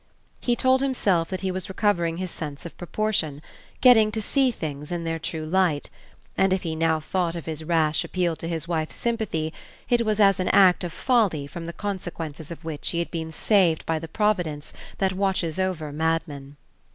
[0.39, 3.39] He told himself that he was recovering his sense of proportion,
[3.81, 5.91] getting to see things in their true light;
[6.35, 9.53] and if he now thought of his rash appeal to his wife's sympathy
[9.89, 13.31] it was as an act of folly from the consequences of which he had been
[13.31, 16.57] saved by the providence that watches over madmen.